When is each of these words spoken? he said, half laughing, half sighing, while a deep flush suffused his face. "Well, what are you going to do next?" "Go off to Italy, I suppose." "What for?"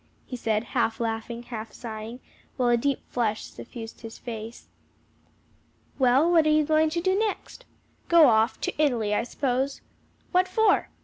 he 0.25 0.35
said, 0.35 0.63
half 0.63 0.99
laughing, 0.99 1.43
half 1.43 1.71
sighing, 1.71 2.19
while 2.57 2.69
a 2.69 2.75
deep 2.75 3.01
flush 3.07 3.43
suffused 3.45 4.01
his 4.01 4.17
face. 4.17 4.67
"Well, 5.99 6.31
what 6.31 6.47
are 6.47 6.49
you 6.49 6.65
going 6.65 6.89
to 6.89 7.01
do 7.01 7.15
next?" 7.19 7.65
"Go 8.07 8.25
off 8.25 8.59
to 8.61 8.73
Italy, 8.81 9.13
I 9.13 9.21
suppose." 9.21 9.81
"What 10.31 10.47
for?" 10.47 10.89